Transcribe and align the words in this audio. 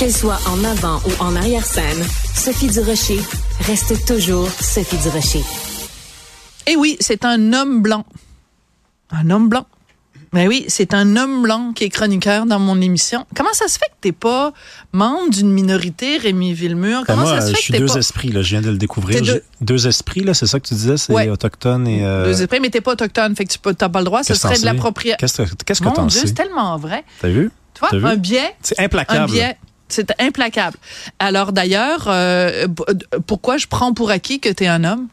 Qu'elle 0.00 0.12
soit 0.14 0.38
en 0.48 0.64
avant 0.64 0.98
ou 1.06 1.10
en 1.22 1.36
arrière-scène, 1.36 2.02
Sophie 2.34 2.68
Durocher 2.68 3.20
reste 3.66 4.06
toujours 4.06 4.48
Sophie 4.48 4.96
Durocher. 4.96 5.42
Eh 6.66 6.74
oui, 6.76 6.96
c'est 7.00 7.24
un 7.26 7.52
homme 7.52 7.82
blanc. 7.82 8.06
Un 9.10 9.28
homme 9.30 9.48
blanc. 9.50 9.66
Mais 10.32 10.46
oui, 10.48 10.64
c'est 10.68 10.94
un 10.94 11.16
homme 11.16 11.42
blanc 11.42 11.72
qui 11.74 11.84
est 11.84 11.88
chroniqueur 11.90 12.46
dans 12.46 12.58
mon 12.58 12.80
émission. 12.80 13.26
Comment 13.36 13.52
ça 13.52 13.68
se 13.68 13.74
fait 13.78 13.86
que 13.88 13.96
t'es 14.00 14.12
pas 14.12 14.52
membre 14.92 15.28
d'une 15.30 15.50
minorité, 15.52 16.16
Rémi 16.16 16.54
Villemur? 16.54 17.00
Ben 17.00 17.04
Comment 17.06 17.22
moi, 17.22 17.34
ça 17.34 17.42
se 17.42 17.50
je 17.50 17.56
fait 17.56 17.60
suis 17.62 17.72
que 17.74 17.78
t'es 17.78 17.84
deux 17.84 17.92
pas... 17.92 17.98
esprits, 17.98 18.28
là, 18.32 18.40
je 18.40 18.48
viens 18.50 18.62
de 18.62 18.70
le 18.70 18.78
découvrir. 18.78 19.20
Deux- 19.60 19.86
esprits, 19.86 20.20
là, 20.22 20.32
c'est 20.32 20.46
ça 20.46 20.60
que 20.60 20.66
tu 20.66 20.74
disais, 20.74 20.96
c'est 20.96 21.12
Ouais. 21.12 21.28
autochtone 21.28 21.86
et... 21.86 22.04
euh, 22.06 22.24
Deux 22.24 22.40
esprits, 22.40 22.60
mais 22.60 22.70
t'es 22.70 22.80
pas 22.80 22.92
autochtone, 22.92 23.36
fait 23.36 23.44
que 23.44 23.52
tu 23.52 23.58
peux- 23.58 23.74
t'as 23.74 23.88
pas 23.90 23.98
le 23.98 24.04
droit. 24.06 24.22
Ce 24.22 24.28
qu'est-ce 24.28 24.38
que 24.38 24.48
serait 24.48 24.54
t'en 24.54 24.60
de 24.60 24.66
l'appropriation. 24.66 25.16
Qu'est-ce 25.18 25.42
que 25.42 25.64
qu'est-ce 25.66 25.80
que 25.80 25.84
Mon 25.86 25.92
t'en 25.92 26.06
Dieu, 26.06 26.20
sais? 26.20 26.28
c'est 26.28 26.34
tellement 26.34 26.78
vrai. 26.78 27.04
T'as 27.20 27.28
vu? 27.28 27.50
Tu 27.74 27.80
vois, 27.80 27.88
T'as 27.90 27.98
vu? 27.98 28.06
un 28.06 28.16
biais, 28.16 28.54
C'est 28.62 28.78
un 28.80 28.84
implacable. 28.84 29.32
biais, 29.32 29.56
c'est 29.92 30.12
implacable. 30.20 30.76
Alors 31.18 31.52
d'ailleurs, 31.52 32.04
euh, 32.08 32.66
pourquoi 33.26 33.56
je 33.56 33.66
prends 33.66 33.92
pour 33.92 34.10
acquis 34.10 34.40
que 34.40 34.48
t'es 34.48 34.66
un 34.66 34.84
homme? 34.84 35.08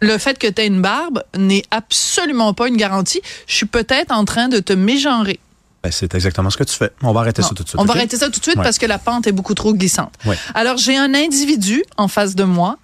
Le 0.00 0.18
fait 0.18 0.38
que 0.38 0.46
t'aies 0.46 0.66
une 0.66 0.82
barbe 0.82 1.22
n'est 1.36 1.62
absolument 1.70 2.52
pas 2.52 2.68
une 2.68 2.76
garantie. 2.76 3.22
Je 3.46 3.54
suis 3.54 3.66
peut-être 3.66 4.12
en 4.12 4.24
train 4.24 4.48
de 4.48 4.58
te 4.58 4.72
mégenrer. 4.72 5.40
Ben, 5.84 5.92
c'est 5.92 6.14
exactement 6.14 6.48
ce 6.50 6.56
que 6.56 6.64
tu 6.64 6.74
fais. 6.74 6.90
On 7.02 7.12
va 7.12 7.20
arrêter 7.20 7.42
Non, 7.42 7.48
ça 7.48 7.54
tout 7.54 7.62
de 7.62 7.68
suite. 7.68 7.80
On 7.80 7.84
va 7.84 7.92
arrêter 7.92 8.16
ça 8.16 8.30
tout 8.30 8.38
de 8.40 8.44
suite 8.44 8.56
Ouais. 8.56 8.64
parce 8.64 8.78
que 8.78 8.86
la 8.86 8.98
pente 8.98 9.26
est 9.26 9.32
beaucoup 9.32 9.54
trop 9.54 9.74
glissante. 9.74 10.14
Ouais. 10.24 10.36
Alors, 10.54 10.78
j'ai 10.78 10.96
un 10.96 11.12
individu 11.14 11.82
en 11.98 12.08
face 12.08 12.34
de 12.34 12.44
moi. 12.44 12.78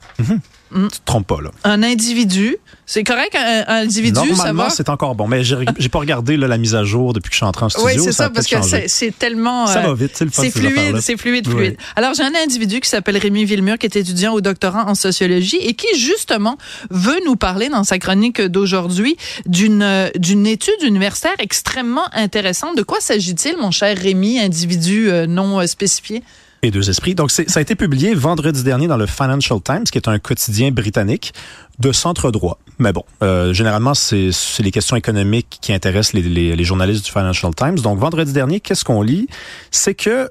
Tu 0.73 0.87
te 0.89 1.05
trompes 1.05 1.27
pas, 1.27 1.41
là. 1.41 1.51
Un 1.65 1.83
individu. 1.83 2.57
C'est 2.87 3.03
correct, 3.05 3.37
un, 3.37 3.65
un 3.69 3.83
individu, 3.83 4.19
ça 4.21 4.27
Normalement, 4.27 4.65
va? 4.65 4.71
c'est 4.71 4.89
encore 4.89 5.15
bon. 5.15 5.29
Mais 5.29 5.45
j'ai 5.45 5.89
pas 5.89 6.01
regardé 6.01 6.37
là, 6.37 6.49
la 6.49 6.59
mise 6.59 6.75
à 6.75 6.83
jour 6.83 7.13
depuis 7.13 7.29
que 7.29 7.35
je 7.35 7.39
suis 7.39 7.47
entré 7.47 7.65
en 7.65 7.69
studio. 7.69 7.87
Oui, 7.87 7.95
c'est 8.03 8.09
a 8.09 8.13
ça, 8.13 8.31
parce 8.31 8.49
que 8.49 8.57
c'est 8.89 9.17
tellement... 9.17 9.69
Ça 9.69 9.79
euh, 9.85 9.89
va 9.89 9.95
vite, 9.95 10.13
c'est 10.15 10.25
le 10.25 10.31
C'est 10.33 10.51
ces 10.51 10.51
fluide, 10.51 11.01
c'est 11.01 11.17
fluide, 11.17 11.47
Oui. 11.49 11.55
fluide. 11.55 11.77
Alors, 11.95 12.15
j'ai 12.15 12.25
un 12.25 12.33
individu 12.43 12.81
qui 12.81 12.89
s'appelle 12.89 13.17
Rémi 13.17 13.45
Villemur, 13.45 13.79
qui 13.79 13.87
est 13.87 13.95
étudiant 13.95 14.33
au 14.33 14.41
doctorat 14.41 14.87
en 14.89 14.97
sociologie 14.97 15.59
et 15.59 15.75
qui, 15.75 15.87
justement, 15.97 16.57
veut 16.91 17.19
nous 17.27 17.37
parler 17.37 17.69
dans 17.69 17.85
sa 17.85 17.99
chronique 18.01 18.41
d'aujourd'hui 18.41 19.17
d'une 19.47 19.83
euh, 19.83 20.09
d'une 20.17 20.47
étude 20.47 20.83
universitaire 20.83 21.35
extrêmement 21.39 22.09
intéressante. 22.13 22.77
De 22.77 22.83
quoi 22.91 23.01
s'agit-il, 23.01 23.57
mon 23.57 23.71
cher 23.71 23.97
Rémi, 23.97 24.41
individu 24.41 25.11
euh, 25.13 25.29
non 25.29 25.61
euh, 25.61 25.67
spécifié? 25.69 26.25
Et 26.63 26.73
deux 26.73 26.91
esprits. 26.91 27.15
Donc, 27.15 27.31
ça 27.31 27.45
a 27.55 27.61
été 27.61 27.77
publié 27.77 28.15
vendredi 28.15 28.65
dernier 28.65 28.89
dans 28.89 28.97
le 28.97 29.07
Financial 29.07 29.63
Times, 29.63 29.85
qui 29.85 29.97
est 29.97 30.09
un 30.09 30.19
quotidien 30.19 30.73
britannique 30.73 31.33
de 31.79 31.93
centre 31.93 32.33
droit. 32.33 32.59
Mais 32.79 32.93
bon, 32.93 33.05
euh, 33.23 33.55
généralement, 33.55 33.95
c'est 33.95 34.33
les 34.59 34.71
questions 34.73 34.97
économiques 34.97 35.59
qui 35.63 35.73
intéressent 35.73 36.15
les, 36.15 36.65
journalistes 36.65 37.05
du 37.05 37.13
Financial 37.13 37.55
Times. 37.55 37.77
Donc, 37.77 37.99
vendredi 37.99 38.33
dernier, 38.33 38.59
qu'est-ce 38.59 38.85
qu'on 38.85 39.03
lit? 39.03 39.29
C'est 39.71 39.95
que 39.95 40.29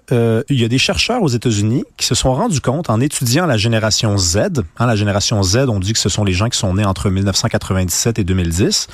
il 0.49 0.59
y 0.59 0.65
a 0.65 0.67
des 0.67 0.77
chercheurs 0.77 1.23
aux 1.23 1.29
États-Unis 1.29 1.85
qui 1.97 2.05
se 2.05 2.13
sont 2.13 2.33
rendus 2.33 2.61
compte, 2.61 2.89
en 2.89 2.99
étudiant 2.99 3.45
la 3.47 3.57
génération 3.57 4.17
Z, 4.17 4.37
hein, 4.77 4.85
la 4.85 4.97
génération 4.97 5.41
Z, 5.41 5.69
on 5.69 5.79
dit 5.79 5.93
que 5.93 5.99
ce 5.99 6.09
sont 6.09 6.25
les 6.25 6.33
gens 6.33 6.49
qui 6.49 6.59
sont 6.59 6.73
nés 6.75 6.85
entre 6.85 7.09
1997 7.09 8.19
et 8.19 8.23
2010, 8.23 8.87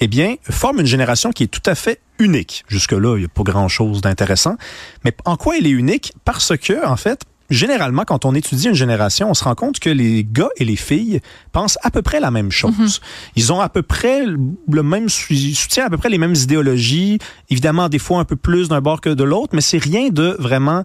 eh 0.00 0.08
bien, 0.08 0.36
forme 0.50 0.80
une 0.80 0.86
génération 0.86 1.30
qui 1.32 1.44
est 1.44 1.48
tout 1.48 1.62
à 1.66 1.74
fait 1.74 2.00
unique. 2.18 2.64
Jusque-là, 2.68 3.16
il 3.16 3.20
n'y 3.20 3.24
a 3.24 3.28
pas 3.28 3.42
grand-chose 3.42 4.00
d'intéressant. 4.00 4.56
Mais 5.04 5.14
en 5.24 5.36
quoi 5.36 5.56
elle 5.58 5.66
est 5.66 5.70
unique? 5.70 6.12
Parce 6.24 6.56
que, 6.56 6.86
en 6.86 6.96
fait, 6.96 7.20
généralement, 7.50 8.04
quand 8.04 8.24
on 8.24 8.34
étudie 8.34 8.68
une 8.68 8.74
génération, 8.74 9.30
on 9.30 9.34
se 9.34 9.44
rend 9.44 9.54
compte 9.54 9.78
que 9.78 9.90
les 9.90 10.24
gars 10.24 10.48
et 10.56 10.64
les 10.64 10.76
filles 10.76 11.20
pensent 11.52 11.78
à 11.82 11.90
peu 11.90 12.02
près 12.02 12.20
la 12.20 12.30
même 12.30 12.50
chose. 12.50 13.00
Ils 13.36 13.52
ont 13.52 13.60
à 13.60 13.68
peu 13.68 13.82
près 13.82 14.24
le 14.26 14.82
même 14.82 15.08
sou- 15.08 15.34
soutien, 15.34 15.86
à 15.86 15.90
peu 15.90 15.96
près 15.98 16.08
les 16.08 16.18
mêmes 16.18 16.34
idéologies. 16.34 17.18
Évidemment, 17.50 17.88
des 17.88 17.98
fois 17.98 18.18
un 18.20 18.24
peu 18.24 18.36
plus 18.36 18.68
d'un 18.68 18.80
bord 18.80 19.00
que 19.00 19.10
de 19.10 19.24
l'autre, 19.24 19.54
mais 19.54 19.60
c'est 19.60 19.78
rien 19.78 20.08
de 20.08 20.36
vraiment 20.38 20.84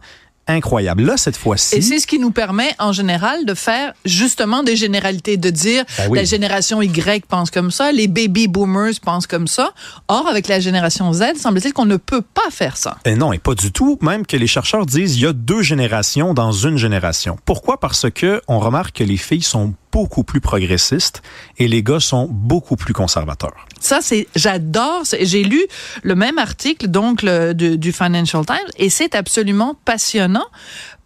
incroyable. 0.51 1.03
Là, 1.03 1.17
cette 1.17 1.37
fois-ci. 1.37 1.75
Et 1.75 1.81
c'est 1.81 1.99
ce 1.99 2.07
qui 2.07 2.19
nous 2.19 2.31
permet, 2.31 2.73
en 2.79 2.91
général, 2.91 3.45
de 3.45 3.53
faire 3.53 3.93
justement 4.05 4.63
des 4.63 4.75
généralités, 4.75 5.37
de 5.37 5.49
dire 5.49 5.83
Ben 5.97 6.07
oui. 6.09 6.17
la 6.17 6.23
génération 6.23 6.81
Y 6.81 7.25
pense 7.27 7.51
comme 7.51 7.71
ça, 7.71 7.91
les 7.91 8.07
baby 8.07 8.47
boomers 8.47 8.99
pensent 9.03 9.27
comme 9.27 9.47
ça. 9.47 9.73
Or, 10.07 10.27
avec 10.27 10.47
la 10.47 10.59
génération 10.59 11.11
Z, 11.13 11.37
semble-t-il 11.37 11.73
qu'on 11.73 11.85
ne 11.85 11.97
peut 11.97 12.21
pas 12.21 12.49
faire 12.51 12.77
ça. 12.77 12.97
Et 13.05 13.15
non, 13.15 13.33
et 13.33 13.39
pas 13.39 13.55
du 13.55 13.71
tout. 13.71 13.97
Même 14.01 14.25
que 14.25 14.37
les 14.37 14.47
chercheurs 14.47 14.85
disent 14.85 15.17
il 15.17 15.23
y 15.23 15.27
a 15.27 15.33
deux 15.33 15.61
générations 15.61 16.33
dans 16.33 16.51
une 16.51 16.77
génération. 16.77 17.37
Pourquoi? 17.45 17.79
Parce 17.79 18.09
que 18.09 18.41
on 18.47 18.59
remarque 18.59 18.97
que 18.97 19.03
les 19.03 19.17
filles 19.17 19.41
sont 19.41 19.73
beaucoup 19.91 20.23
plus 20.23 20.41
progressistes 20.41 21.21
et 21.57 21.67
les 21.67 21.83
gars 21.83 21.99
sont 21.99 22.27
beaucoup 22.31 22.75
plus 22.75 22.93
conservateurs. 22.93 23.65
Ça, 23.79 23.99
c'est, 24.01 24.27
j'adore. 24.35 25.03
J'ai 25.19 25.43
lu 25.43 25.61
le 26.03 26.15
même 26.15 26.37
article, 26.37 26.87
donc, 26.87 27.21
le- 27.23 27.53
du, 27.53 27.77
du 27.77 27.91
Financial 27.91 28.45
Times, 28.45 28.57
et 28.77 28.89
c'est 28.89 29.15
absolument 29.15 29.75
passionnant. 29.85 30.45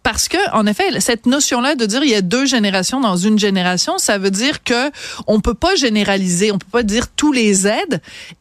Parce 0.02 0.28
que, 0.28 0.36
en 0.52 0.66
effet, 0.66 1.00
cette 1.00 1.26
notion-là 1.26 1.74
de 1.74 1.84
dire 1.84 2.04
il 2.04 2.10
y 2.10 2.14
a 2.14 2.20
deux 2.22 2.46
générations 2.46 3.00
dans 3.00 3.16
une 3.16 3.40
génération, 3.40 3.98
ça 3.98 4.18
veut 4.18 4.30
dire 4.30 4.62
que 4.62 4.92
on 5.26 5.40
peut 5.40 5.54
pas 5.54 5.74
généraliser, 5.74 6.52
on 6.52 6.58
peut 6.58 6.66
pas 6.70 6.84
dire 6.84 7.08
tous 7.08 7.32
les 7.32 7.52
Z, 7.52 7.66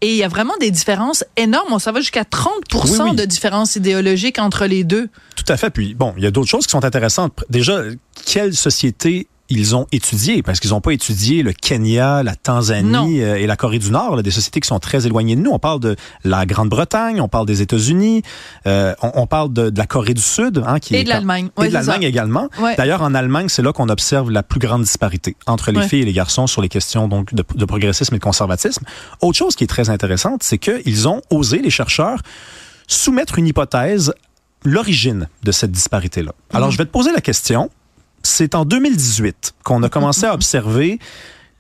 et 0.02 0.12
il 0.12 0.16
y 0.16 0.22
a 0.24 0.28
vraiment 0.28 0.54
des 0.60 0.70
différences 0.70 1.24
énormes. 1.38 1.80
Ça 1.80 1.92
va 1.92 2.02
jusqu'à 2.02 2.24
30 2.24 2.52
Oui, 2.76 2.82
oui. 3.10 3.16
de 3.16 3.26
différences 3.26 3.76
idéologiques 3.78 4.38
entre 4.38 4.68
les 4.68 4.84
deux. 4.84 5.10
Tout 5.36 5.46
à 5.52 5.58
fait. 5.58 5.72
Puis 5.72 5.96
bon, 5.96 6.14
il 6.18 6.24
y 6.24 6.28
a 6.28 6.32
d'autres 6.32 6.50
choses 6.52 6.68
qui 6.68 6.72
sont 6.72 6.86
intéressantes. 6.86 7.44
Déjà, 7.50 7.82
quelle 8.28 8.54
société 8.54 9.26
ils 9.50 9.76
ont 9.76 9.86
étudié 9.92 10.42
parce 10.42 10.60
qu'ils 10.60 10.72
n'ont 10.72 10.82
pas 10.82 10.92
étudié 10.94 11.44
le 11.44 11.54
Kenya, 11.54 12.24
la. 12.24 12.36
Tanzanie 12.36 13.22
euh, 13.24 13.36
et 13.40 13.48
la 13.48 13.56
Corée 13.56 13.80
du 13.80 13.90
Nord, 13.92 14.16
là, 14.16 14.22
des 14.22 14.30
sociétés 14.32 14.60
qui 14.60 14.68
sont 14.68 14.80
très 14.80 15.06
éloignées 15.08 15.36
de 15.36 15.42
nous. 15.42 15.50
On 15.52 15.58
parle 15.60 15.80
de 15.80 15.96
la 16.24 16.46
Grande-Bretagne, 16.46 17.20
on 17.22 17.28
parle 17.28 17.46
des 17.48 17.62
États-Unis, 17.62 18.22
euh, 18.68 18.94
on, 19.02 19.12
on 19.16 19.28
parle 19.28 19.52
de, 19.52 19.70
de 19.72 19.78
la 19.78 19.88
Corée 19.88 20.14
du 20.14 20.22
Sud, 20.22 20.64
hein, 20.66 20.80
qui 20.80 20.96
Et 20.96 21.04
de 21.04 21.10
l'Allemagne. 21.10 21.50
et 21.58 21.60
Ouais, 21.62 21.68
de 21.70 21.74
l'Allemagne 21.74 22.04
également. 22.04 22.50
Ouais. 22.60 22.76
D'ailleurs, 22.76 23.02
en 23.02 23.16
Allemagne, 23.16 23.50
c'est 23.50 23.62
là 23.64 23.74
qu'on 23.74 23.90
observe 23.90 24.30
la 24.30 24.44
plus 24.44 24.60
grande 24.60 24.84
disparité 24.84 25.36
entre 25.48 25.72
les 25.72 25.80
Ouais. 25.80 25.88
filles 25.88 26.02
et 26.02 26.06
les 26.06 26.14
garçons 26.14 26.46
sur 26.48 26.62
les 26.62 26.70
questions 26.70 27.08
donc 27.08 27.34
de, 27.34 27.44
de 27.56 27.66
progressisme 27.66 28.14
et 28.14 28.20
de 28.20 28.24
conservatisme. 28.24 28.86
Autre 29.22 29.38
chose 29.38 29.56
qui 29.56 29.64
est 29.64 29.68
très 29.68 29.90
intéressante, 29.90 30.44
c'est 30.44 30.58
qu'ils 30.60 31.08
ont 31.08 31.22
osé, 31.32 31.60
les 31.60 31.70
chercheurs, 31.72 32.20
soumettre 32.88 33.40
une 33.40 33.48
hypothèse, 33.48 34.14
l'origine 34.64 35.28
de 35.44 35.52
cette 35.52 35.72
disparité-là. 35.72 36.34
Alors, 36.54 36.70
je 36.72 36.78
vais 36.78 36.86
te 36.86 36.92
poser 36.92 37.12
la 37.12 37.22
question. 37.22 37.70
C'est 38.26 38.56
en 38.56 38.66
2018 38.66 39.54
qu'on 39.64 39.84
a 39.84 39.90
commencé 39.90 40.26
à 40.26 40.34
observer 40.34 40.98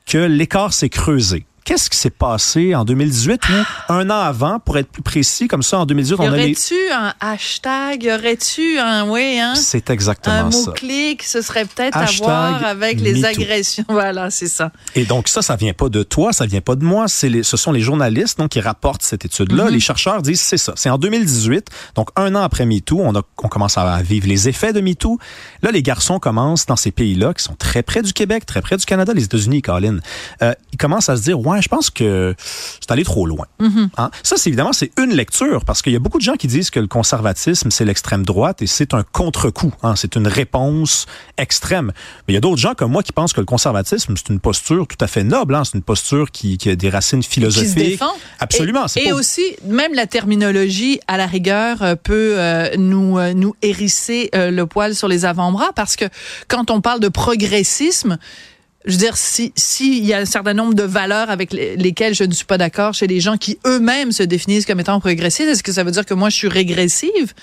que 0.07 0.17
l'écart 0.17 0.73
s'est 0.73 0.89
creusé. 0.89 1.45
Qu'est-ce 1.65 1.89
qui 1.89 1.97
s'est 1.97 2.11
passé 2.11 2.75
en 2.75 2.85
2018 2.85 3.41
ou 3.49 3.93
un 3.93 4.09
an 4.11 4.19
avant, 4.19 4.59
pour 4.59 4.77
être 4.77 4.87
plus 4.89 5.01
précis, 5.01 5.47
comme 5.47 5.63
ça, 5.63 5.79
en 5.79 5.85
2018, 5.87 6.15
Y 6.15 6.19
on 6.19 6.31
a 6.31 6.37
les... 6.37 6.43
aurait-tu 6.43 6.75
un 6.93 7.13
hashtag? 7.19 8.03
Y 8.03 8.11
aurait-tu 8.13 8.77
un, 8.79 9.09
oui, 9.09 9.39
hein? 9.39 9.55
C'est 9.55 9.89
Un 9.89 9.93
exactement 9.93 10.51
ça. 10.51 10.57
mot-clic, 10.69 11.23
ce 11.23 11.41
serait 11.41 11.65
peut-être 11.65 11.97
à 11.97 12.05
voir 12.19 12.63
avec 12.63 13.01
les 13.01 13.13
MeToo. 13.15 13.25
agressions. 13.41 13.83
Voilà, 13.89 14.29
c'est 14.29 14.47
ça. 14.47 14.71
Et 14.93 15.05
donc 15.05 15.27
ça, 15.27 15.41
ça 15.41 15.55
vient 15.55 15.73
pas 15.73 15.89
de 15.89 16.03
toi, 16.03 16.33
ça 16.33 16.45
vient 16.45 16.61
pas 16.61 16.75
de 16.75 16.83
moi. 16.85 17.07
C'est 17.07 17.29
les, 17.29 17.41
ce 17.43 17.57
sont 17.57 17.71
les 17.71 17.81
journalistes 17.81 18.37
donc 18.37 18.49
qui 18.51 18.59
rapportent 18.59 19.01
cette 19.01 19.25
étude-là. 19.25 19.65
Mhm. 19.65 19.71
Les 19.71 19.79
chercheurs 19.79 20.21
disent 20.21 20.41
c'est 20.41 20.57
ça. 20.57 20.73
C'est 20.75 20.89
en 20.91 20.99
2018, 20.99 21.67
donc 21.95 22.09
un 22.15 22.35
an 22.35 22.41
après 22.43 22.65
MeToo, 22.67 22.99
on 23.01 23.15
a, 23.15 23.21
on 23.41 23.47
commence 23.47 23.77
à 23.79 24.01
vivre 24.03 24.27
les 24.27 24.47
effets 24.47 24.71
de 24.71 24.81
MeToo. 24.81 25.17
Là, 25.63 25.71
les 25.71 25.81
garçons 25.81 26.19
commencent 26.19 26.67
dans 26.67 26.75
ces 26.75 26.91
pays-là 26.91 27.33
qui 27.33 27.43
sont 27.43 27.55
très 27.55 27.81
près 27.81 28.03
du 28.03 28.13
Québec, 28.13 28.45
très 28.45 28.61
près 28.61 28.77
du 28.77 28.85
Canada, 28.85 29.13
les 29.15 29.23
États-Unis, 29.23 29.63
Colin. 29.63 29.97
Euh, 30.43 30.53
ils 30.71 30.77
commencent 30.77 31.09
à 31.09 31.17
se 31.17 31.23
dire 31.23 31.39
ouais, 31.39 31.54
je 31.61 31.67
pense 31.69 31.89
que 31.89 32.35
c'est 32.39 32.91
allé 32.91 33.03
trop 33.03 33.25
loin. 33.25 33.45
Mhm. 33.59 33.89
Hein? 33.97 34.09
Ça, 34.23 34.35
c'est 34.37 34.49
évidemment 34.49 34.73
c'est 34.73 34.91
une 34.97 35.13
lecture 35.13 35.65
parce 35.65 35.81
qu'il 35.81 35.93
y 35.93 35.95
a 35.95 35.99
beaucoup 35.99 36.17
de 36.17 36.23
gens 36.23 36.35
qui 36.35 36.47
disent 36.47 36.69
que 36.69 36.79
le 36.79 36.87
conservatisme 36.87 37.71
c'est 37.71 37.85
l'extrême 37.85 38.23
droite 38.25 38.61
et 38.61 38.67
c'est 38.67 38.93
un 38.93 39.03
contre-coup. 39.03 39.73
Hein? 39.83 39.95
C'est 39.95 40.15
une 40.15 40.27
réponse 40.27 41.05
extrême. 41.37 41.91
Mais 42.27 42.33
il 42.33 42.35
y 42.35 42.37
a 42.37 42.41
d'autres 42.41 42.61
gens 42.61 42.73
comme 42.75 42.91
moi 42.91 43.03
qui 43.03 43.11
pensent 43.11 43.33
que 43.33 43.41
le 43.41 43.45
conservatisme 43.45 44.15
c'est 44.17 44.29
une 44.29 44.39
posture 44.39 44.87
tout 44.87 44.97
à 44.99 45.07
fait 45.07 45.23
noble. 45.23 45.55
Hein? 45.55 45.63
C'est 45.65 45.75
une 45.75 45.83
posture 45.83 46.31
qui, 46.31 46.57
qui 46.57 46.69
a 46.69 46.75
des 46.75 46.89
racines 46.89 47.19
Qui 47.21 47.27
se 47.27 47.33
philosophiques. 47.33 47.75
défend. 47.75 48.13
Absolument. 48.39 48.85
Et, 48.95 49.05
et 49.07 49.09
pas- 49.09 49.15
aussi, 49.15 49.43
même 49.65 49.93
la 49.93 50.07
terminologie, 50.07 50.99
à 51.07 51.17
la 51.17 51.25
rigueur, 51.27 51.81
euh, 51.81 51.95
peut 51.95 52.35
euh, 52.37 52.69
nous 52.77 53.17
euh, 53.17 53.33
nous 53.33 53.55
hérisser 53.61 54.29
euh, 54.35 54.51
le 54.51 54.65
poil 54.65 54.95
sur 54.95 55.07
les 55.07 55.25
avant-bras 55.25 55.71
parce 55.75 55.95
que 55.95 56.05
quand 56.47 56.71
on 56.71 56.81
parle 56.81 56.99
de 56.99 57.07
progressisme, 57.09 58.17
je 58.85 58.91
veux 58.91 58.97
dire, 58.97 59.17
si 59.17 59.51
s'il 59.55 60.05
y 60.05 60.13
a 60.13 60.19
un 60.19 60.25
certain 60.25 60.53
nombre 60.53 60.73
de 60.73 60.83
valeurs 60.83 61.29
avec 61.29 61.51
les- 61.53 61.75
lesquelles 61.75 62.13
je 62.13 62.23
ne 62.23 62.31
suis 62.33 62.45
pas 62.45 62.57
d'accord 62.57 62.93
chez 62.93 63.07
les 63.07 63.19
gens 63.19 63.37
qui 63.37 63.57
eux-mêmes 63.65 64.11
se 64.11 64.23
définissent 64.23 64.65
comme 64.65 64.79
étant 64.79 64.99
progressistes, 64.99 65.49
est-ce 65.49 65.63
que 65.63 65.71
ça 65.71 65.83
veut 65.83 65.91
dire 65.91 66.05
que 66.05 66.13
moi 66.13 66.29
je 66.29 66.35
suis 66.35 66.47
régressive? 66.47 67.33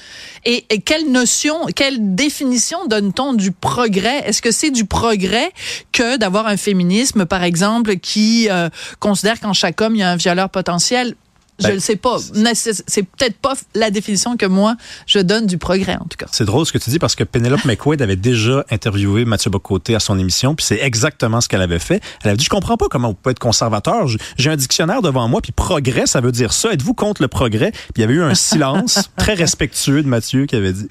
Et, 0.44 0.64
et 0.70 0.80
quelle 0.80 1.10
notion, 1.10 1.66
quelle 1.74 2.14
définition 2.14 2.86
donne-t-on 2.86 3.32
du 3.34 3.50
progrès? 3.52 4.22
Est-ce 4.26 4.40
que 4.42 4.50
c'est 4.50 4.70
du 4.70 4.84
progrès 4.84 5.50
que 5.92 6.16
d'avoir 6.16 6.46
un 6.46 6.56
féminisme, 6.56 7.26
par 7.26 7.42
exemple, 7.42 7.96
qui 7.96 8.48
euh, 8.50 8.68
considère 9.00 9.40
qu'en 9.40 9.52
chaque 9.52 9.80
homme 9.80 9.94
il 9.96 10.00
y 10.00 10.02
a 10.02 10.10
un 10.10 10.16
violeur 10.16 10.48
potentiel? 10.50 11.14
Je 11.58 11.66
Ben, 11.66 11.74
le 11.74 11.80
sais 11.80 11.96
pas. 11.96 12.16
C'est 12.18 13.02
peut-être 13.02 13.36
pas 13.36 13.54
la 13.74 13.90
définition 13.90 14.36
que 14.36 14.46
moi 14.46 14.76
je 15.06 15.18
donne 15.18 15.46
du 15.46 15.58
progrès 15.58 15.96
en 15.96 16.06
tout 16.06 16.16
cas. 16.18 16.26
C'est 16.32 16.44
drôle 16.44 16.66
ce 16.66 16.72
que 16.72 16.78
tu 16.78 16.90
dis 16.90 16.98
parce 16.98 17.14
que 17.14 17.24
Penelope 17.24 17.64
McQuaid 17.64 18.00
avait 18.02 18.16
déjà 18.16 18.64
interviewé 18.70 19.24
Mathieu 19.24 19.50
Bocoté 19.50 19.94
à 19.94 20.00
son 20.00 20.18
émission, 20.18 20.54
puis 20.54 20.64
c'est 20.66 20.80
exactement 20.80 21.40
ce 21.40 21.48
qu'elle 21.48 21.62
avait 21.62 21.78
fait. 21.78 22.02
Elle 22.22 22.30
avait 22.30 22.36
dit, 22.36 22.44
je 22.44 22.50
comprends 22.50 22.76
pas 22.76 22.86
comment 22.90 23.08
vous 23.08 23.14
pouvez 23.14 23.32
être 23.32 23.38
conservateur. 23.38 24.06
J'ai 24.38 24.50
un 24.50 24.56
dictionnaire 24.56 25.02
devant 25.02 25.28
moi, 25.28 25.40
puis 25.40 25.52
progrès, 25.52 26.06
ça 26.06 26.20
veut 26.20 26.32
dire 26.32 26.52
ça. 26.52 26.72
Êtes-vous 26.72 26.94
contre 26.94 27.22
le 27.22 27.28
progrès? 27.28 27.70
Puis 27.70 27.92
il 27.96 28.00
y 28.00 28.04
avait 28.04 28.14
eu 28.14 28.22
un 28.22 28.34
silence 28.52 29.10
très 29.16 29.34
respectueux 29.34 30.02
de 30.02 30.08
Mathieu 30.08 30.46
qui 30.46 30.56
avait 30.56 30.72
dit, 30.72 30.88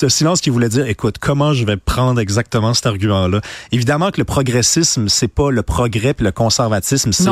de 0.00 0.08
silence 0.08 0.40
qui 0.40 0.50
voulait 0.50 0.68
dire, 0.68 0.86
écoute, 0.86 1.16
comment 1.20 1.52
je 1.52 1.64
vais 1.64 1.76
prendre 1.76 2.20
exactement 2.20 2.74
cet 2.74 2.86
argument-là? 2.86 3.40
Évidemment 3.72 4.10
que 4.10 4.18
le 4.18 4.24
progressisme, 4.24 5.08
c'est 5.08 5.28
pas 5.28 5.50
le 5.50 5.62
progrès 5.62 6.14
puis 6.14 6.24
le 6.24 6.32
conservatisme, 6.32 7.12
c'est 7.12 7.30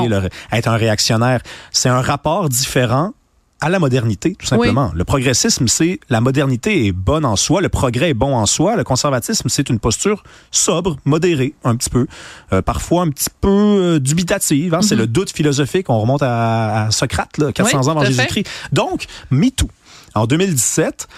être 0.53 0.69
un 0.69 0.77
réactionnaire. 0.77 1.41
C'est 1.73 1.89
un 1.89 2.01
rapport 2.01 2.49
différent 2.49 3.13
à 3.61 3.71
la 3.71 3.79
modernité, 3.79 4.35
tout 4.39 4.47
simplement. 4.47 4.93
Le 4.95 5.05
progressisme, 5.05 5.69
c'est 5.69 5.99
la 6.11 6.21
modernité 6.21 6.87
est 6.87 6.93
bonne 6.93 7.25
en 7.25 7.35
soi, 7.35 7.63
le 7.63 7.71
progrès 7.71 8.11
est 8.11 8.15
bon 8.15 8.37
en 8.37 8.45
soi. 8.45 8.77
Le 8.77 8.85
conservatisme, 8.85 9.49
c'est 9.49 9.71
une 9.71 9.79
posture 9.79 10.23
sobre, 10.51 10.99
modérée, 11.07 11.55
un 11.65 11.75
petit 11.77 11.89
peu, 11.89 12.07
euh, 12.53 12.61
parfois 12.61 13.03
un 13.03 13.09
petit 13.09 13.31
peu 13.41 13.49
euh, 13.49 14.01
dubitative. 14.01 14.75
Hein. 14.75 14.83
C'est 14.83 14.97
mhm. 14.97 15.03
le 15.03 15.07
doute 15.07 15.31
philosophique. 15.31 15.89
On 15.89 15.99
remonte 15.99 16.23
à, 16.23 16.89
Socrate, 16.91 17.39
là, 17.39 17.53
400 17.53 17.89
ans 17.89 17.93
avant 17.93 18.05
Jésus-Christ. 18.05 18.47
Donc, 18.73 19.07
MeToo. 19.31 19.69
En 20.15 20.27
2017, 20.27 21.09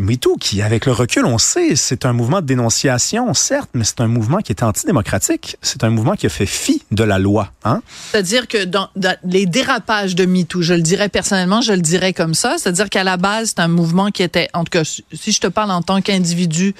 MeToo, 0.00 0.36
qui, 0.36 0.62
avec 0.62 0.86
le 0.86 0.92
recul, 0.92 1.26
on 1.26 1.38
sait, 1.38 1.76
c'est 1.76 2.06
un 2.06 2.12
mouvement 2.12 2.40
de 2.40 2.46
dénonciation, 2.46 3.34
certes, 3.34 3.70
mais 3.74 3.84
c'est 3.84 4.00
un 4.00 4.06
mouvement 4.06 4.38
qui 4.38 4.52
est 4.52 4.62
antidémocratique. 4.62 5.56
C'est 5.60 5.84
un 5.84 5.90
mouvement 5.90 6.14
qui 6.14 6.26
a 6.26 6.28
fait 6.28 6.46
fi 6.46 6.82
de 6.90 7.04
la 7.04 7.18
loi. 7.18 7.52
Hein? 7.64 7.82
C'est-à-dire 8.10 8.48
que 8.48 8.64
dans, 8.64 8.88
les 9.24 9.46
dérapages 9.46 10.14
de 10.14 10.24
MeToo, 10.24 10.62
je 10.62 10.74
le 10.74 10.82
dirais 10.82 11.08
personnellement, 11.08 11.60
je 11.60 11.72
le 11.72 11.82
dirais 11.82 12.12
comme 12.12 12.34
ça, 12.34 12.56
c'est-à-dire 12.58 12.88
qu'à 12.88 13.04
la 13.04 13.16
base, 13.16 13.50
c'est 13.50 13.60
un 13.60 13.68
mouvement 13.68 14.10
qui 14.10 14.22
était, 14.22 14.48
en 14.54 14.64
tout 14.64 14.70
cas, 14.70 14.84
si 14.84 15.32
je 15.32 15.40
te 15.40 15.46
parle 15.46 15.70
en 15.70 15.82
tant 15.82 16.00
qu'individu 16.00 16.74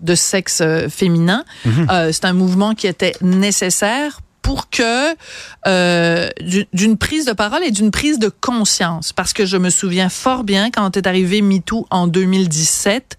de 0.00 0.14
sexe 0.14 0.60
euh, 0.60 0.88
féminin, 0.88 1.44
mm-hmm. 1.66 1.90
euh, 1.90 2.12
c'est 2.12 2.24
un 2.24 2.32
mouvement 2.32 2.74
qui 2.74 2.86
était 2.86 3.14
nécessaire 3.22 4.20
pour 4.42 4.68
que 4.68 5.14
euh, 5.66 6.28
d'une 6.72 6.98
prise 6.98 7.24
de 7.24 7.32
parole 7.32 7.62
et 7.64 7.70
d'une 7.70 7.90
prise 7.90 8.18
de 8.18 8.28
conscience. 8.28 9.12
Parce 9.12 9.32
que 9.32 9.46
je 9.46 9.56
me 9.56 9.70
souviens 9.70 10.08
fort 10.08 10.44
bien 10.44 10.70
quand 10.70 10.96
est 10.96 11.06
arrivé 11.06 11.42
MeToo 11.42 11.86
en 11.90 12.06
2017, 12.08 13.16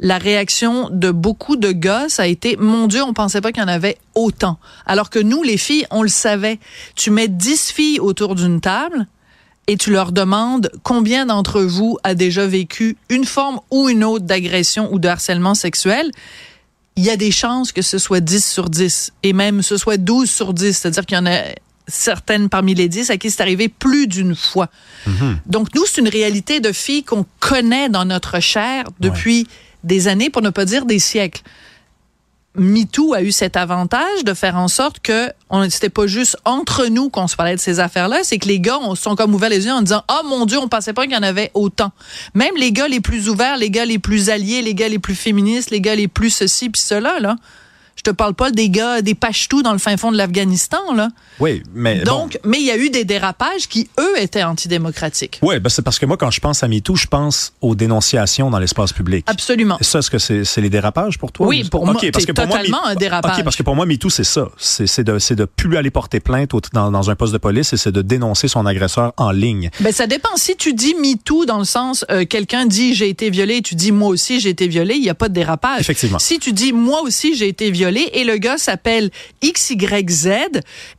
la 0.00 0.18
réaction 0.18 0.88
de 0.90 1.10
beaucoup 1.10 1.56
de 1.56 1.72
ça 2.08 2.24
a 2.24 2.26
été 2.26 2.56
mon 2.56 2.88
Dieu, 2.88 3.02
on 3.02 3.14
pensait 3.14 3.40
pas 3.40 3.52
qu'il 3.52 3.62
y 3.62 3.64
en 3.64 3.68
avait 3.68 3.98
autant. 4.14 4.58
Alors 4.84 5.10
que 5.10 5.18
nous, 5.18 5.42
les 5.42 5.56
filles, 5.56 5.86
on 5.90 6.02
le 6.02 6.08
savait. 6.08 6.58
Tu 6.96 7.10
mets 7.10 7.28
dix 7.28 7.70
filles 7.70 8.00
autour 8.00 8.34
d'une 8.34 8.60
table 8.60 9.06
et 9.68 9.76
tu 9.76 9.92
leur 9.92 10.10
demandes 10.10 10.70
combien 10.82 11.26
d'entre 11.26 11.62
vous 11.62 11.98
a 12.02 12.14
déjà 12.14 12.46
vécu 12.46 12.96
une 13.08 13.24
forme 13.24 13.60
ou 13.70 13.88
une 13.88 14.02
autre 14.02 14.24
d'agression 14.24 14.92
ou 14.92 14.98
de 14.98 15.08
harcèlement 15.08 15.54
sexuel 15.54 16.10
il 16.96 17.04
y 17.04 17.10
a 17.10 17.16
des 17.16 17.30
chances 17.30 17.72
que 17.72 17.82
ce 17.82 17.98
soit 17.98 18.20
10 18.20 18.44
sur 18.44 18.68
10 18.68 19.12
et 19.22 19.32
même 19.32 19.62
ce 19.62 19.76
soit 19.76 19.96
12 19.96 20.30
sur 20.30 20.52
10. 20.52 20.76
C'est-à-dire 20.76 21.06
qu'il 21.06 21.16
y 21.16 21.20
en 21.20 21.26
a 21.26 21.40
certaines 21.88 22.48
parmi 22.48 22.74
les 22.74 22.88
10 22.88 23.10
à 23.10 23.16
qui 23.16 23.30
c'est 23.30 23.42
arrivé 23.42 23.68
plus 23.68 24.06
d'une 24.06 24.34
fois. 24.34 24.68
Mhm. 25.06 25.38
Donc, 25.46 25.74
nous, 25.74 25.84
c'est 25.86 26.00
une 26.00 26.08
réalité 26.08 26.60
de 26.60 26.72
filles 26.72 27.04
qu'on 27.04 27.26
connaît 27.40 27.88
dans 27.88 28.04
notre 28.04 28.40
chair 28.40 28.84
depuis 29.00 29.46
des 29.84 30.08
années, 30.08 30.30
pour 30.30 30.42
ne 30.42 30.50
pas 30.50 30.64
dire 30.64 30.86
des 30.86 30.98
siècles. 30.98 31.42
MeToo 32.54 33.14
a 33.14 33.22
eu 33.22 33.32
cet 33.32 33.56
avantage 33.56 34.24
de 34.24 34.34
faire 34.34 34.56
en 34.56 34.68
sorte 34.68 35.00
que 35.00 35.32
on 35.48 35.68
c'était 35.70 35.88
pas 35.88 36.06
juste 36.06 36.36
entre 36.44 36.86
nous 36.86 37.08
qu'on 37.08 37.26
se 37.26 37.34
parlait 37.34 37.56
de 37.56 37.60
ces 37.60 37.80
affaires-là, 37.80 38.18
c'est 38.24 38.38
que 38.38 38.46
les 38.46 38.60
gars 38.60 38.78
on 38.78 38.94
sont 38.94 39.16
comme 39.16 39.34
ouverts 39.34 39.48
les 39.48 39.64
yeux 39.64 39.72
en 39.72 39.80
disant 39.80 40.04
"Oh 40.10 40.26
mon 40.26 40.44
dieu, 40.44 40.58
on 40.58 40.68
pensait 40.68 40.92
pas 40.92 41.04
qu'il 41.04 41.12
y 41.12 41.16
en 41.16 41.22
avait 41.22 41.50
autant." 41.54 41.92
Même 42.34 42.54
les 42.58 42.72
gars 42.72 42.88
les 42.88 43.00
plus 43.00 43.30
ouverts, 43.30 43.56
les 43.56 43.70
gars 43.70 43.86
les 43.86 43.98
plus 43.98 44.28
alliés, 44.28 44.60
les 44.60 44.74
gars 44.74 44.88
les 44.88 44.98
plus 44.98 45.14
féministes, 45.14 45.70
les 45.70 45.80
gars 45.80 45.94
les 45.94 46.08
plus 46.08 46.30
ceci 46.30 46.68
puis 46.68 46.80
cela 46.80 47.20
là, 47.20 47.36
je 47.96 48.02
te 48.02 48.10
parle 48.10 48.34
pas 48.34 48.50
des 48.50 48.70
gars, 48.70 49.02
des 49.02 49.14
pachtou 49.14 49.62
dans 49.62 49.72
le 49.72 49.78
fin 49.78 49.96
fond 49.96 50.10
de 50.10 50.16
l'Afghanistan, 50.16 50.94
là. 50.94 51.08
Oui, 51.40 51.62
mais 51.74 52.00
donc, 52.00 52.38
mais 52.44 52.58
il 52.58 52.66
y 52.66 52.70
a 52.70 52.76
eu 52.76 52.90
des 52.90 53.04
dérapages 53.04 53.68
qui 53.68 53.88
eux 54.00 54.20
étaient 54.20 54.42
antidémocratiques. 54.42 55.38
Oui, 55.42 55.60
ben 55.60 55.68
c'est 55.68 55.82
parce 55.82 55.98
que 55.98 56.06
moi 56.06 56.16
quand 56.16 56.30
je 56.30 56.40
pense 56.40 56.62
à 56.62 56.68
MeToo, 56.68 56.96
je 56.96 57.06
pense 57.06 57.52
aux 57.60 57.74
dénonciations 57.74 58.50
dans 58.50 58.58
l'espace 58.58 58.92
public. 58.92 59.24
Absolument. 59.28 59.78
Et 59.80 59.84
ça, 59.84 60.00
est-ce 60.00 60.10
que 60.10 60.18
c'est 60.18 60.60
les 60.60 60.70
dérapages 60.70 61.18
pour 61.18 61.32
toi? 61.32 61.46
Oui, 61.46 61.64
pour 61.64 61.84
moi, 61.84 61.94
parce 62.12 62.26
que 62.26 62.32
totalement 62.32 62.84
un 62.86 62.94
dérapage. 62.94 63.38
Ok, 63.38 63.44
parce 63.44 63.56
que 63.56 63.62
pour 63.62 63.76
moi 63.76 63.86
MeToo 63.86 64.10
c'est 64.10 64.24
ça, 64.24 64.48
c'est 64.56 65.04
de 65.04 65.18
c'est 65.18 65.36
de 65.36 65.44
plus 65.44 65.76
aller 65.76 65.90
porter 65.90 66.20
plainte 66.20 66.50
dans, 66.72 66.90
dans 66.90 67.10
un 67.10 67.14
poste 67.14 67.32
de 67.32 67.38
police 67.38 67.72
et 67.72 67.76
c'est 67.76 67.92
de 67.92 68.02
dénoncer 68.02 68.48
son 68.48 68.66
agresseur 68.66 69.12
en 69.16 69.30
ligne. 69.30 69.70
Ben 69.80 69.92
ça 69.92 70.06
dépend. 70.06 70.36
Si 70.36 70.56
tu 70.56 70.74
dis 70.74 70.94
MeToo 70.94 71.44
dans 71.44 71.58
le 71.58 71.64
sens 71.64 72.04
euh, 72.10 72.24
quelqu'un 72.24 72.66
dit 72.66 72.94
j'ai 72.94 73.08
été 73.08 73.30
violé, 73.30 73.62
tu 73.62 73.74
dis 73.74 73.92
moi 73.92 74.08
aussi 74.08 74.40
j'ai 74.40 74.50
été 74.50 74.66
violé, 74.66 74.94
il 74.94 75.04
y 75.04 75.10
a 75.10 75.14
pas 75.14 75.28
de 75.28 75.34
dérapage. 75.34 75.80
Effectivement. 75.80 76.18
Si 76.18 76.38
tu 76.38 76.52
dis 76.52 76.72
moi 76.72 77.02
aussi 77.02 77.34
j'ai 77.34 77.48
été 77.48 77.70
violé 77.70 77.81
et 77.88 78.24
le 78.24 78.36
gars 78.36 78.58
s'appelle 78.58 79.10
XYZ 79.42 80.28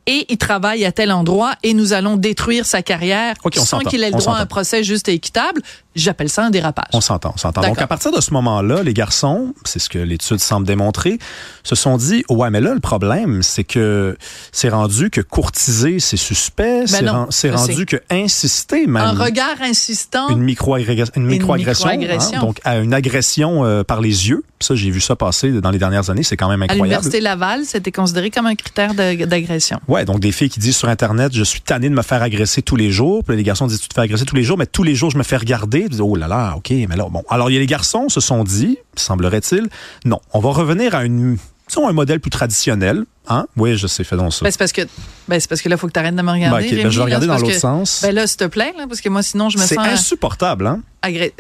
et 0.06 0.25
il 0.30 0.38
travaille 0.38 0.85
à 0.85 0.91
tel 0.91 1.12
endroit 1.12 1.53
et 1.63 1.74
nous 1.74 1.94
allons 1.94 2.18
détruire 2.18 2.65
sa 2.65 2.81
carrière 2.81 3.35
sans 3.56 3.80
qu'il 3.80 4.03
ait 4.03 4.12
le 4.12 4.18
droit 4.18 4.35
à 4.35 4.41
un 4.41 4.45
procès 4.45 4.83
juste 4.83 5.09
et 5.09 5.13
équitable. 5.13 5.62
J'appelle 5.95 6.30
ça 6.30 6.45
un 6.45 6.50
dérapage. 6.50 6.88
On 6.94 7.01
s'entend, 7.01 7.34
on 7.36 7.38
s'entend. 7.38 7.62
Donc 7.62 7.81
à 7.81 7.88
partir 7.88 8.12
de 8.12 8.22
ce 8.22 8.34
moment-là, 8.34 8.84
les 8.84 8.94
garçons, 8.94 9.54
c'est 9.63 9.80
ce 9.80 9.90
que 9.90 10.00
l'étude 10.00 10.40
semble 10.40 10.66
démontrer, 10.66 11.19
se 11.63 11.75
sont 11.75 11.98
dit 11.98 12.24
ouais 12.30 12.50
mais 12.50 12.62
là 12.62 12.74
le 12.74 12.80
problème 12.80 13.44
c'est 13.44 13.63
que 13.63 14.18
c'est 14.51 14.69
rendu 14.69 15.10
que 15.10 15.22
courtiser 15.22 16.00
c'est 16.00 16.18
suspect, 16.18 16.86
ben 16.92 17.28
c'est 17.30 17.51
rendu 17.51 17.86
que 17.86 17.98
insister 18.10 18.88
même 18.88 18.98
un 18.98 19.12
regard 19.12 19.62
insistant, 19.62 20.30
une 20.30 20.42
micro-agression, 20.42 21.13
une 21.16 21.25
micro-agression, 21.25 21.90
hein, 21.90 22.40
donc 22.40 22.60
à 22.63 22.78
une 22.78 22.94
agression 22.94 23.66
euh, 23.66 23.84
par 23.84 24.01
les 24.01 24.30
yeux. 24.30 24.44
Ça 24.60 24.75
j'ai 24.75 24.92
vu 24.92 25.01
ça 25.01 25.16
passer 25.16 25.51
dans 25.51 25.72
les 25.72 25.80
dernières 25.80 26.10
années, 26.10 26.24
c'est 26.24 26.38
quand 26.38 26.50
même 26.50 26.63
incroyable. 26.63 26.81
À 26.81 26.86
l'université 26.86 27.19
Laval, 27.19 27.66
c'était 27.66 27.92
considéré 27.92 28.31
comme 28.31 28.45
un 28.45 28.56
critère 28.56 28.94
d'agression. 28.94 29.80
Ouais, 29.88 30.06
donc 30.06 30.19
des 30.19 30.31
filles 30.31 30.50
qui 30.50 30.60
disent 30.60 30.78
sur 30.78 30.90
internet 30.90 31.34
je 31.34 31.44
suis 31.44 31.62
tanné 31.62 31.90
de 31.90 31.95
me 31.95 32.01
faire 32.01 32.22
agresser 32.22 32.62
tous 32.62 32.75
les 32.75 32.92
jours, 32.92 33.24
puis 33.24 33.36
les 33.36 33.44
garçons 33.44 33.68
disent 33.68 33.81
tu 33.81 33.90
te 33.90 33.94
fais 33.94 34.01
agresser 34.01 34.25
tous 34.25 34.36
les 34.36 34.44
jours, 34.44 34.57
mais 34.57 34.66
tous 34.66 34.84
les 34.84 34.95
jours 34.95 35.12
je 35.12 35.18
me 35.18 35.24
fais 35.24 35.38
regarder 35.38 35.82
oh 36.00 36.15
là 36.15 36.27
là, 36.27 36.56
OK, 36.57 36.69
mais 36.71 36.95
là, 36.95 37.07
bon. 37.09 37.24
Alors, 37.30 37.50
les 37.50 37.65
garçons 37.65 38.09
se 38.09 38.19
sont 38.19 38.44
dit, 38.44 38.77
semblerait-il, 38.95 39.68
non, 40.06 40.19
on 40.33 40.39
va 40.39 40.51
revenir 40.51 40.95
à 40.95 41.06
une 41.06 41.38
un 41.81 41.94
modèle 41.94 42.19
plus 42.19 42.30
traditionnel. 42.30 43.06
Hein? 43.27 43.47
Oui, 43.56 43.77
je 43.77 43.88
sais, 43.88 44.03
fais 44.03 44.18
donc 44.18 44.33
ça. 44.33 44.44
Ben, 44.44 44.51
c'est 44.51 44.57
parce 44.57 44.71
que, 44.71 44.81
ben, 45.27 45.39
c'est 45.39 45.47
parce 45.47 45.62
que 45.62 45.69
là, 45.69 45.75
il 45.75 45.80
faut 45.80 45.88
que 45.88 45.94
tu 45.94 46.00
arrêtes 46.00 46.15
de 46.15 46.21
me 46.21 46.31
regarder. 46.31 46.69
Ben, 46.69 46.83
ben, 46.83 46.89
je 46.89 46.97
vais 46.97 47.03
regarder 47.03 47.27
dans 47.27 47.38
l'autre 47.38 47.59
sens. 47.59 48.01
Ben 48.03 48.13
là, 48.13 48.27
s'il 48.27 48.38
te 48.38 48.45
plaît, 48.45 48.74
là, 48.77 48.85
parce 48.88 49.01
que 49.01 49.09
moi, 49.09 49.24
sinon, 49.24 49.50
je 49.50 49.57
me 49.57 49.63
sens. 49.63 49.69
C'est 49.69 49.80
insupportable, 49.80 50.68
hein? 50.68 50.81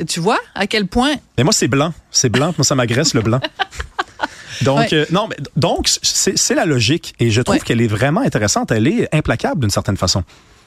Tu 0.07 0.19
vois 0.19 0.39
à 0.55 0.65
quel 0.65 0.87
point. 0.87 1.15
Mais 1.37 1.43
moi, 1.43 1.53
c'est 1.53 1.67
blanc. 1.67 1.93
C'est 2.09 2.29
blanc. 2.29 2.53
moi, 2.57 2.65
ça 2.65 2.75
m'agresse, 2.75 3.13
le 3.13 3.21
blanc. 3.21 3.39
Donc, 4.61 4.93
euh, 4.93 5.05
non, 5.11 5.27
mais 5.27 5.35
donc, 5.57 5.89
c'est 6.03 6.55
la 6.55 6.65
logique. 6.65 7.15
Et 7.19 7.31
je 7.31 7.41
trouve 7.41 7.57
qu'elle 7.59 7.81
est 7.81 7.87
vraiment 7.87 8.21
intéressante. 8.21 8.71
Elle 8.71 8.87
est 8.87 9.13
implacable 9.13 9.59
d'une 9.61 9.71
certaine 9.71 9.97
façon. 9.97 10.23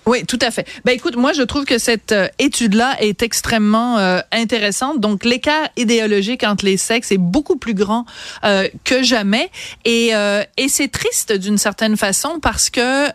Oui, 0.08 0.25
tout 0.25 0.38
à 0.41 0.53
fait. 0.53 0.69
Ben 0.85 0.93
écoute, 0.93 1.17
moi 1.17 1.32
je 1.32 1.43
trouve 1.43 1.64
que 1.64 1.79
cette 1.79 2.12
euh, 2.12 2.29
étude-là 2.38 2.97
est 3.00 3.25
extrêmement 3.25 3.99
euh, 3.99 4.20
intéressante. 4.31 5.00
Donc 5.00 5.25
l'écart 5.25 5.69
idéologique 5.76 6.45
entre 6.45 6.64
les 6.64 6.76
sexes 6.76 7.11
est 7.11 7.19
beaucoup 7.19 7.57
plus 7.57 7.75
grand 7.75 8.07
euh, 8.45 8.69
que 8.85 9.02
jamais, 9.02 9.50
et 9.85 10.12
et 10.57 10.69
c'est 10.69 10.88
triste 10.88 11.33
d'une 11.33 11.59
certaine 11.59 11.97
façon 11.97 12.38
parce 12.40 12.71
que 12.71 13.09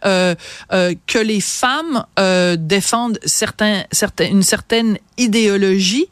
que 1.07 1.19
les 1.19 1.41
femmes 1.41 2.05
défendent 2.57 3.19
certains, 3.25 3.83
certains 3.91 4.27
une 4.27 4.43
certaine 4.43 4.97
idéologie 5.17 6.07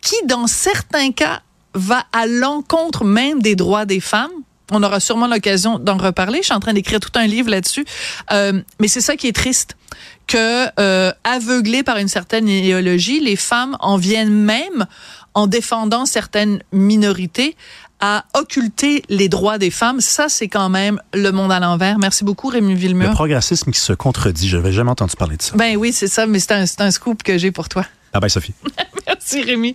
qui 0.00 0.16
dans 0.26 0.46
certains 0.46 1.12
cas 1.12 1.40
va 1.74 2.04
à 2.12 2.26
l'encontre 2.26 3.04
même 3.04 3.40
des 3.40 3.56
droits 3.56 3.86
des 3.86 4.00
femmes 4.00 4.30
on 4.70 4.82
aura 4.82 5.00
sûrement 5.00 5.26
l'occasion 5.26 5.78
d'en 5.78 5.96
reparler. 5.96 6.38
Je 6.38 6.46
suis 6.46 6.54
en 6.54 6.60
train 6.60 6.74
d'écrire 6.74 7.00
tout 7.00 7.12
un 7.14 7.26
livre 7.26 7.50
là-dessus. 7.50 7.84
Euh, 8.32 8.60
mais 8.80 8.88
c'est 8.88 9.00
ça 9.00 9.16
qui 9.16 9.26
est 9.26 9.32
triste, 9.32 9.76
que 10.28 10.68
euh, 10.78 11.12
aveuglées 11.24 11.82
par 11.82 11.96
une 11.96 12.06
certaine 12.06 12.48
idéologie, 12.48 13.18
les 13.18 13.34
femmes 13.34 13.76
en 13.80 13.96
viennent 13.96 14.32
même, 14.32 14.86
en 15.34 15.48
défendant 15.48 16.06
certaines 16.06 16.60
minorités, 16.72 17.56
à 18.00 18.24
occulter 18.34 19.02
les 19.08 19.28
droits 19.28 19.58
des 19.58 19.70
femmes. 19.70 20.00
Ça, 20.00 20.28
c'est 20.28 20.46
quand 20.46 20.68
même 20.68 21.00
le 21.14 21.30
monde 21.32 21.50
à 21.50 21.58
l'envers. 21.58 21.98
Merci 21.98 22.22
beaucoup, 22.22 22.46
Rémi 22.46 22.74
Villemur. 22.74 23.08
Le 23.08 23.14
progressisme 23.14 23.72
qui 23.72 23.80
se 23.80 23.92
contredit. 23.92 24.48
Je 24.48 24.56
n'avais 24.56 24.72
jamais 24.72 24.90
entendu 24.90 25.16
parler 25.16 25.36
de 25.36 25.42
ça. 25.42 25.56
Ben 25.56 25.76
oui, 25.76 25.92
c'est 25.92 26.06
ça, 26.06 26.26
mais 26.26 26.38
c'est 26.38 26.52
un, 26.52 26.64
un 26.78 26.90
scoop 26.92 27.24
que 27.24 27.38
j'ai 27.38 27.50
pour 27.50 27.68
toi. 27.68 27.84
Ah 28.12 28.20
ben, 28.20 28.28
Sophie. 28.28 28.54
Merci, 29.06 29.42
Rémi. 29.42 29.74